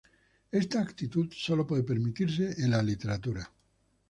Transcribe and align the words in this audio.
Esta 0.51 0.81
actitud 0.81 1.31
solo 1.31 1.67
puede 1.67 1.83
permitirse 1.83 2.59
en 2.63 2.71
la 2.71 2.81
literatura. 2.81 3.47